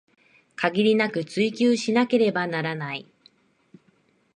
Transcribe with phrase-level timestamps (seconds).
[0.55, 3.05] 限りなく追求しなければならない